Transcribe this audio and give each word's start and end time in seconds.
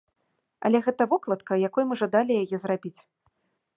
Але 0.69 0.77
гэта 0.87 1.07
вокладка, 1.11 1.57
якой 1.69 1.83
мы 1.91 1.95
жадалі 2.01 2.41
яе 2.43 2.55
зрабіць. 2.65 2.97